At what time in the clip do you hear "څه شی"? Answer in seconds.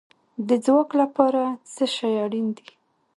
1.73-2.11